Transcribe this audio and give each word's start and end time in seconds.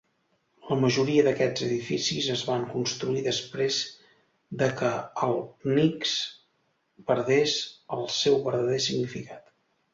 La 0.67 0.75
majoria 0.83 1.25
d'aquests 1.27 1.65
edificis 1.65 2.29
es 2.35 2.41
van 2.47 2.65
construir 2.71 3.21
després 3.27 3.77
de 4.63 4.71
que 4.81 4.91
el 5.29 5.39
Pnyx 5.69 6.17
perdés 7.13 7.57
el 7.99 8.13
seu 8.21 8.43
verdader 8.51 8.85
significat. 8.91 9.51